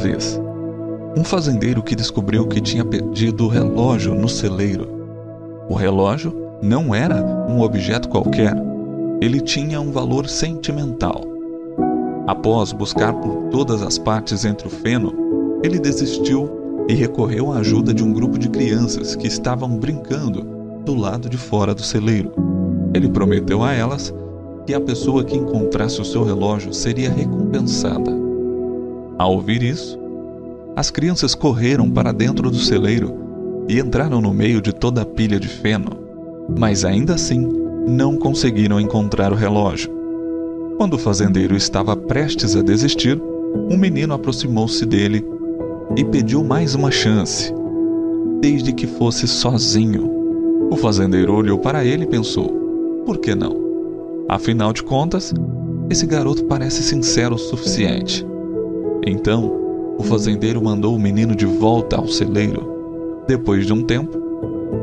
[0.00, 0.40] vez,
[1.16, 4.88] um fazendeiro que descobriu que tinha perdido o relógio no celeiro.
[5.68, 8.54] O relógio não era um objeto qualquer,
[9.20, 11.22] ele tinha um valor sentimental.
[12.26, 16.48] Após buscar por todas as partes entre o feno, ele desistiu
[16.88, 20.42] e recorreu à ajuda de um grupo de crianças que estavam brincando
[20.84, 22.32] do lado de fora do celeiro.
[22.94, 24.14] Ele prometeu a elas
[24.66, 28.19] que a pessoa que encontrasse o seu relógio seria recompensada.
[29.20, 29.98] Ao ouvir isso,
[30.74, 33.18] as crianças correram para dentro do celeiro
[33.68, 35.90] e entraram no meio de toda a pilha de feno,
[36.58, 37.46] mas ainda assim
[37.86, 39.92] não conseguiram encontrar o relógio.
[40.78, 43.20] Quando o fazendeiro estava prestes a desistir,
[43.70, 45.22] um menino aproximou-se dele
[45.98, 47.52] e pediu mais uma chance,
[48.40, 50.10] desde que fosse sozinho.
[50.70, 52.48] O fazendeiro olhou para ele e pensou:
[53.04, 53.54] por que não?
[54.30, 55.34] Afinal de contas,
[55.90, 58.29] esse garoto parece sincero o suficiente.
[59.06, 59.60] Então,
[59.98, 63.22] o fazendeiro mandou o menino de volta ao celeiro.
[63.26, 64.18] Depois de um tempo,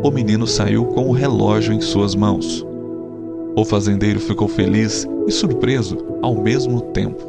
[0.03, 2.65] o menino saiu com o relógio em suas mãos.
[3.55, 7.23] O fazendeiro ficou feliz e surpreso ao mesmo tempo.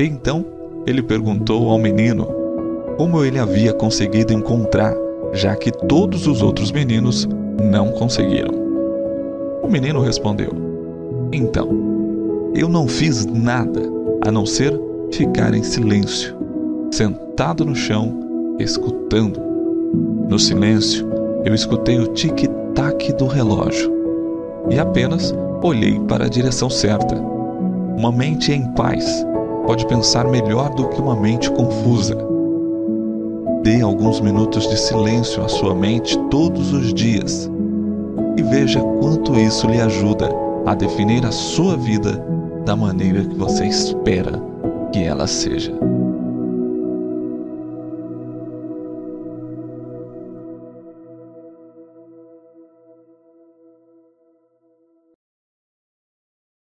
[0.00, 0.44] Então,
[0.86, 2.26] ele perguntou ao menino
[2.96, 4.94] como ele havia conseguido encontrar,
[5.32, 7.28] já que todos os outros meninos
[7.62, 8.54] não conseguiram.
[9.62, 10.50] O menino respondeu:
[11.32, 11.68] Então,
[12.54, 13.82] eu não fiz nada
[14.26, 16.36] a não ser ficar em silêncio,
[16.92, 19.40] sentado no chão, escutando.
[20.28, 21.08] No silêncio,
[21.44, 23.92] eu escutei o tic-tac do relógio
[24.70, 27.14] e apenas olhei para a direção certa.
[27.96, 29.24] Uma mente em paz
[29.66, 32.16] pode pensar melhor do que uma mente confusa.
[33.62, 37.50] Dê alguns minutos de silêncio à sua mente todos os dias
[38.36, 40.30] e veja quanto isso lhe ajuda
[40.64, 42.24] a definir a sua vida
[42.64, 44.48] da maneira que você espera
[44.92, 45.87] que ela seja.